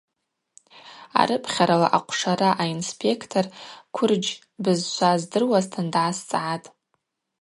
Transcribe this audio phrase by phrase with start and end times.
[1.19, 3.45] Арыпхьарала ахъвшара аинспектор
[3.93, 6.67] квырджь бызшва здыруазтын дгӏасцӏгӏатӏ.